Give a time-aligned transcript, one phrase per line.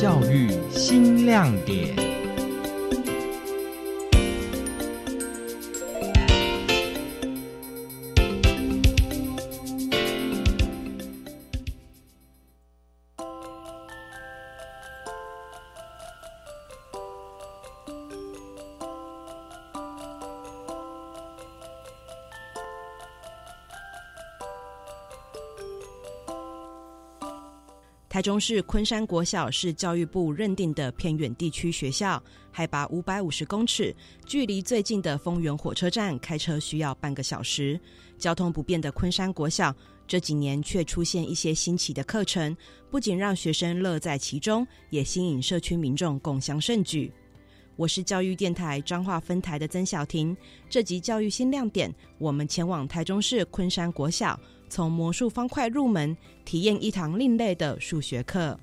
[0.00, 2.09] 教育新亮点。
[28.20, 37.80] 台中市昆山国小是教育部认定的偏远地区学校，海拔五百五十公尺，距离最近的丰原火车站开车需要半个小时。
[38.18, 39.74] 交通不便的昆山国小
[40.06, 42.54] 这几年却出现一些新奇的课程，
[42.90, 47.10] 不仅让学生乐在其中，也吸引社区民众共襄盛举。
[47.74, 50.36] 我是教育电台彰化分台的曾小婷，
[50.68, 54.38] 这集教育新亮点，我们前往台中市昆山国小。
[54.70, 58.58] 从魔术方块入门，体验一堂另类的数学课。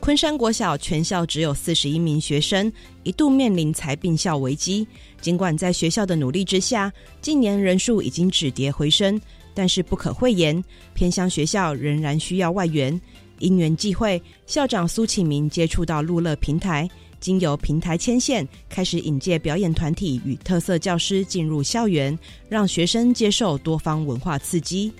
[0.00, 2.72] 昆山国小全校只有四十一名学生，
[3.02, 4.86] 一度面临裁并校危机。
[5.20, 9.20] 尽管在学校的努力之下，近年人数已经止跌回升。
[9.56, 10.62] 但是不可讳言，
[10.92, 13.00] 偏乡学校仍然需要外援。
[13.38, 16.86] 因缘际会，校长苏启明接触到路乐平台，
[17.20, 22.18] 经由平台牵线，开始引介表演团体与特色教师进入校园，
[22.50, 24.92] 让学生接受多方文化刺激。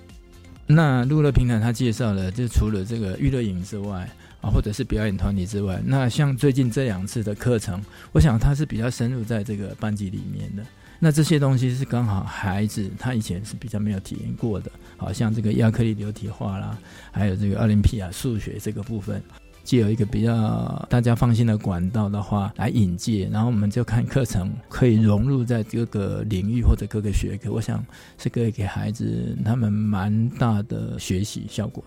[0.66, 4.08] 那路乐平台他介绍了，就除了这个娱乐影之外
[4.40, 10.62] 啊，或者是表演团体之外，那像最近这两次的课程，我想他是比较深入在这个班级里面的。
[10.98, 16.78] 那这些东西是刚好孩子他以前是比较没有体验过的，好像这个亚克力流体画啦，
[17.12, 19.22] 还有这个奥林匹亚数学这个部分，
[19.62, 27.84] 既有一个比较大家放心的管道的话来引介，然后我们就看课程可以融入在各个领域或者各个学科，我想
[28.16, 31.84] 是可以给孩子他们蛮大的学习效果。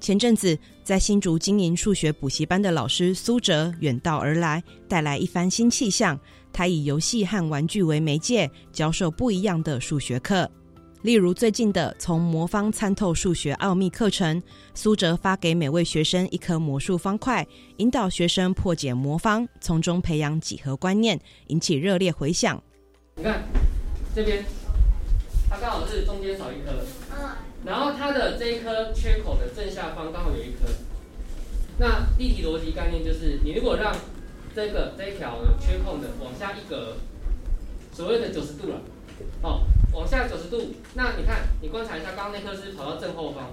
[0.00, 6.18] 前阵子在新竹经营数学补习班的老师苏哲远道而来，带来一番新气象。
[6.52, 10.48] 他以游戏和玩具为媒介，教授不一样的数学课。
[11.02, 14.42] 例如最近的“从魔方参透数学奥秘”课程，
[14.74, 17.46] 苏哲发给每位学生一颗魔术方块，
[17.78, 22.62] 引导学生破解魔方，从中培养几何观念，引起热烈回响。
[23.16, 23.42] 你看
[24.14, 24.44] 这边，
[25.50, 26.72] 它刚好是中间少一颗。
[27.64, 30.68] 然后它的这一颗缺口的正下方刚好有一颗，
[31.78, 33.94] 那立体逻辑概念就是，你如果让
[34.54, 36.96] 这个这一条缺空的往下一格，
[37.92, 38.80] 所谓的九十度了，
[39.40, 43.50] 好，往下九十度，那你看，你观察一下，刚刚那颗是跑到正后方，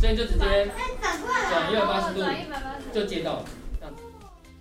[0.00, 2.20] 所以就直接转一百八十度
[2.92, 3.44] 就接到了。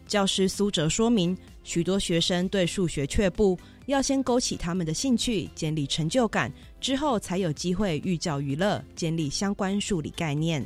[0.08, 6.52] 教师苏哲说明，许多学生对数学却步，要先勾起他们的兴趣，建立成就感。
[6.80, 10.66] 之后才有机会寓教于乐，建立相关数理概念。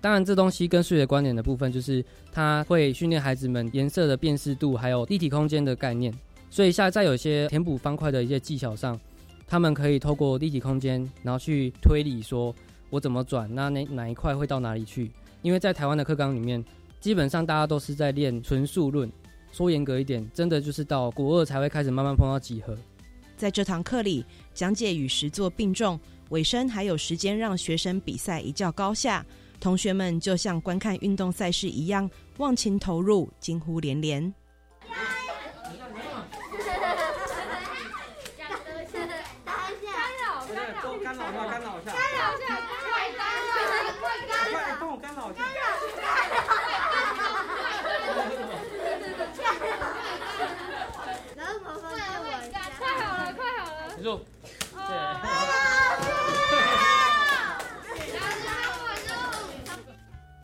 [0.00, 6.12] 当然，这东西跟数学观点的部分，就是它会训练孩子们颜色的辨识度，还有立体空间的概念。
[6.50, 9.00] 所以，下在有些填补方块的一些技巧上，
[9.46, 12.54] 他们可以透过立体空间，然后去推理说，
[12.90, 15.10] 我怎么转，那哪哪一块会到哪里去？
[15.42, 16.62] 因为在台湾的课纲里面，
[17.00, 19.10] 基本上大家都是在练纯数论。
[19.54, 22.76] 说严格一点，真的就是到国二才会开始慢慢碰到几何。
[23.36, 25.98] 在这堂课里，讲解与实作并重，
[26.30, 29.24] 尾声还有时间让学生比赛一较高下。
[29.60, 34.34] 同学们就像观看运动赛事一样，忘情投入，惊呼连连。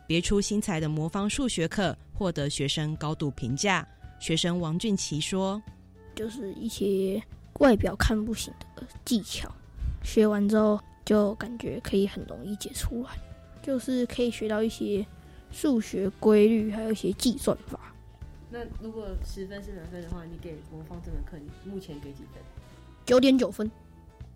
[0.06, 3.86] 别出心裁的魔方数学课获得学生高度评价。
[4.18, 5.62] 学生王俊奇说
[6.16, 7.22] ：“就是一些
[7.60, 9.48] 外表看不行的技巧，
[10.02, 13.10] 学完之后就感觉可以很容易解出来，
[13.62, 15.06] 就是可以学到一些
[15.52, 17.78] 数学规律，还有一些计算法。”
[18.50, 22.42] 那如果十分是满分的话，你给魔方这门课，你目前给几分？
[23.10, 23.68] 九点九分。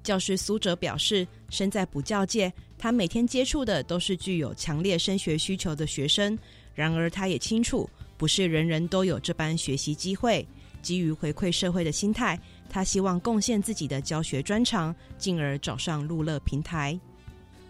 [0.02, 6.36] 教师苏哲表示，身在补教界，他每天接触的都是具有强烈升学需求的学生。
[6.74, 10.44] 然而，他也清楚，不是人人都有这般学习机会。
[10.82, 12.36] 基于回馈社会的心态，
[12.68, 16.98] 他希望贡献自己的教学专长，进而找上路乐平台。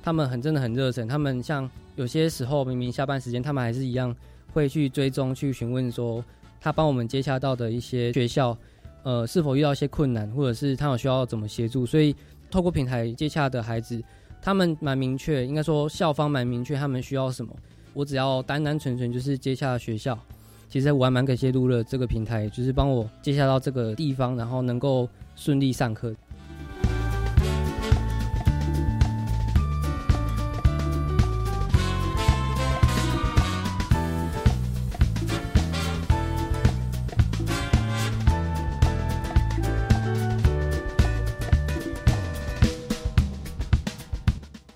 [0.02, 4.16] 他们很真的很热忱，他们像有些时候明明下班时间，他们还是一样
[4.54, 6.24] 会去追踪、去询问说。
[6.60, 8.56] 他帮我们接洽到的一些学校，
[9.04, 11.86] 呃，是否遇到一些困难，或者是他有需要怎么协助。
[11.86, 12.16] 所以
[12.50, 14.02] 透过平台接洽的孩子，
[14.42, 17.54] 他们蛮明确，应该说校方蛮明确他们需要什么。
[17.92, 20.18] 我只要单单纯纯就是接洽学校。
[20.68, 26.12] 其实我还蛮感谢路乐这个平台，就是帮我接洽到这个地方，然后能够顺利上课。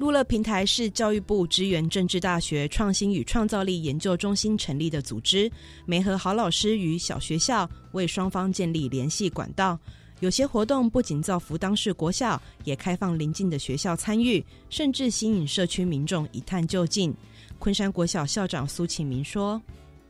[0.09, 5.53] 路乐平台是教育部支援政治大学创新与创造力研究中心成立的组织，
[5.85, 9.79] 媒合好老师与小学校，为双方建立联系管道。
[10.21, 17.15] 有些活动不仅造福当事国校，也开放邻近的学校参与，甚至吸引社区民众一探究竟。
[17.59, 19.61] 昆山国小校长苏启明说：“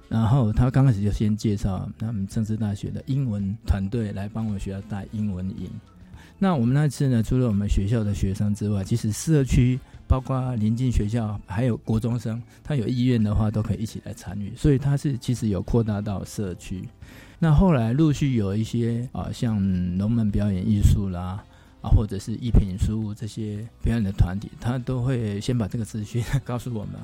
[0.09, 5.69] 然后他刚开始就先介绍他们政治大学的英文团队来帮我们学校带英文营。”
[6.41, 14.53] 那我们那次呢，除了我们学校的学生之外，其实社区包括临近学校还有国中生，他有意愿的话，都可以一起来参与。
[14.57, 16.89] 所以他是其实有扩大到社区。
[17.41, 19.59] 那后来陆续有一些啊，像
[19.99, 21.45] 龙门表演艺术啦，
[21.83, 26.95] 啊，或者是一品书这些表演的团体，他都会先把这个资讯 告诉我们。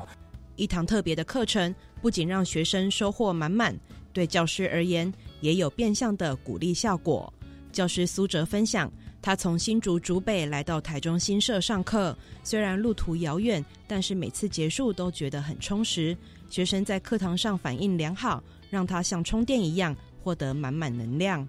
[0.54, 3.76] 一堂特别的课程，不仅让学生收获满满，
[4.12, 7.32] 对教师而言也有变相的鼓励效果。
[7.72, 8.88] 教师苏哲分享。
[9.24, 16.14] 他从新竹竹北来到台中新社上课，虽然路途遥远，但是每次结束都觉得很充实。
[16.50, 21.48] 学生在课堂上反应良好，让他像充电一样获得满满能量。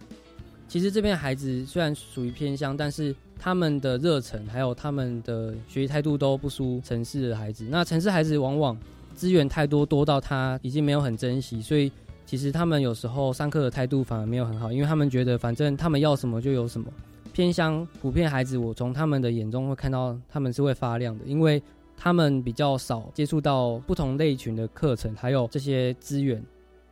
[0.69, 7.67] 其实这边孩子虽然属于偏乡，但是他们的热忱还有他们的学习态度都不输城市的孩子。
[7.69, 8.77] 那城市孩子往往
[9.15, 11.91] 资源太多，多到他已经没有很珍惜，所以
[12.25, 16.87] 其实他们有时候上课的态度反而没有很好，因为他们觉得反正他们要什么就有什么。
[17.35, 21.61] 偏乡普遍孩子，我从他们的眼中会看到他们是会发亮的，因为
[21.97, 26.41] 他们比较少接触到不同类群的课程，还有这些资源。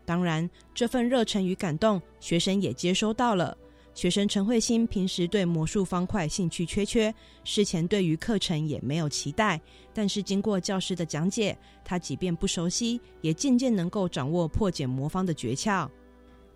[0.03, 3.57] 当然，这份热忱与感动，学生也接收到了。
[3.93, 9.61] 学生陈慧欣平时对魔术方块兴趣缺缺，事前对于课程也没有期待，
[9.93, 15.87] 但是经过教师的讲解，他即便不熟悉，也渐渐能够掌握破解魔方的诀窍。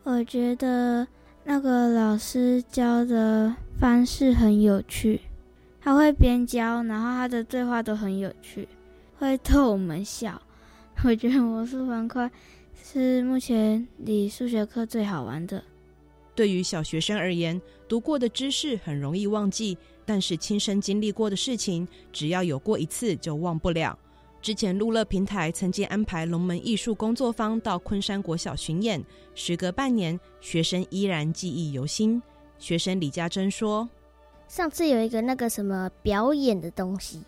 [0.03, 1.07] 我觉得。
[1.49, 5.21] 那个老师教的方式很有趣，
[5.79, 8.67] 他会边教，然后他的对话都很有趣，
[9.17, 10.41] 会逗我们笑。
[11.05, 12.29] 我觉得魔术方块
[12.83, 15.63] 是目前里数学课最好玩的。
[16.35, 23.97] 对于小学生而言，读过的知识很容易忘记，但是亲身经历过的事情，只要有过一次就忘不了。
[24.47, 29.03] 之前路乐平台曾经安排龙门艺术工作坊到昆山国小巡演，
[29.35, 32.23] 时隔半年，学生依然记忆犹新。
[32.57, 33.89] 学生李家珍说
[34.47, 37.21] ：“上次有一个那个什么表演的东西，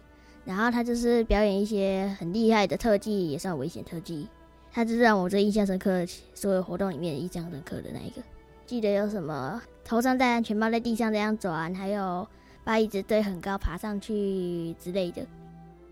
[0.45, 4.25] 然后他就是表演一些很厉害的特技，也算危险特技。
[4.71, 8.21] 他就是让我最印象深刻，所有活动里面印象深刻的那一个。
[8.65, 12.25] 记得有什么头上戴安全帽，在地上这样转，还有
[12.63, 15.21] 把椅子堆很高爬上去之类的。”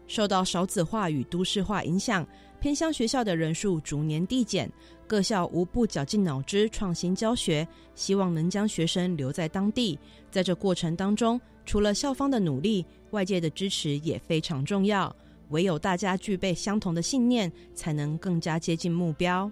[0.07, 2.25] 受到少子化与都市化影响，
[2.59, 4.72] 偏乡学校的人数逐年递减。
[5.05, 7.65] 各校无不绞尽脑汁创新教学，
[7.96, 9.98] 希望能将学生留在当地。
[10.29, 15.15] 在这过程当中，除了校方的努力，外界的支持也非常重要。
[15.50, 19.50] 唯有大家具备相同的信念，才能更加接近目标。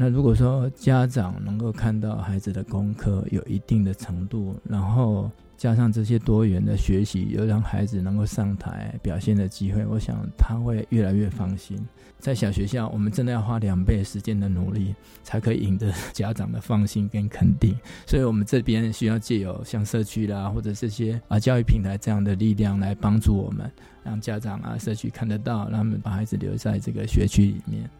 [0.00, 5.28] 那如果说家长能够看到孩子的功课有一定的程度，然后。
[5.58, 11.76] 加上这些多元的学习，有让孩子能够上台表现的机会，我想他会越来越放心。
[12.20, 17.76] 在小学校，我们真的要花两倍时间的努力，才可以赢得家长的放心跟肯定。
[18.06, 23.68] 所以，我们这边需要借由像社区啦，或者这些啊教育平台这样的力量来帮助我们，
[24.04, 27.90] 让家长啊社区看得到，让他们把孩子留在这个学区里面。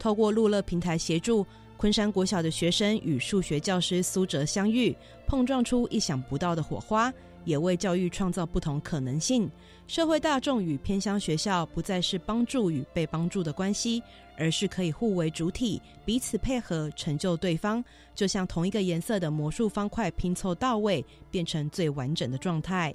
[0.00, 1.46] 透过路乐平台协助。
[1.76, 4.94] 昆山国小的学生与数学教师苏哲相遇，
[5.26, 7.10] 碰撞出意想不到的火花，
[7.46, 9.50] 也为教育创造不同可能性。
[9.86, 14.02] 社会大众与偏乡学校不再是帮助与被帮助的关系，
[14.36, 17.82] 而是可以互为主体，彼此配合，成就对方。
[18.14, 22.94] 就像同一个颜色的魔术方块拼凑到位，变成最完整的状态。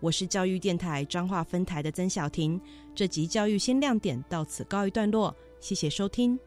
[0.00, 2.60] 我是教育电台彰化分台的曾小婷，
[2.94, 6.38] 这集教育新亮点到此告一段落，谢谢收听。